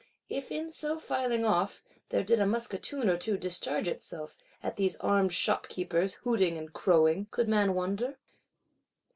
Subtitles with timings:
[0.29, 4.95] If in so filing off, there did a musketoon or two discharge itself, at these
[4.95, 8.17] armed shopkeepers, hooting and crowing, could man wonder?